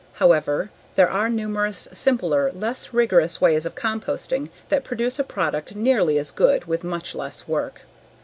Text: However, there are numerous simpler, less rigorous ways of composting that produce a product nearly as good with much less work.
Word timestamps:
However, 0.13 0.71
there 0.95 1.11
are 1.11 1.29
numerous 1.29 1.87
simpler, 1.93 2.51
less 2.53 2.91
rigorous 2.91 3.39
ways 3.39 3.67
of 3.67 3.75
composting 3.75 4.49
that 4.69 4.83
produce 4.83 5.19
a 5.19 5.23
product 5.23 5.75
nearly 5.75 6.17
as 6.17 6.31
good 6.31 6.65
with 6.65 6.83
much 6.83 7.13
less 7.13 7.47
work. 7.47 7.81